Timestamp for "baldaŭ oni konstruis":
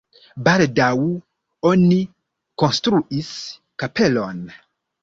0.47-3.31